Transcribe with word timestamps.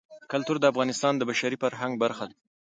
کلتور 0.31 0.57
د 0.59 0.65
افغانستان 0.71 1.13
د 1.17 1.21
بشري 1.29 1.57
فرهنګ 1.63 1.93
برخه 2.03 2.25
ده. 2.29 2.35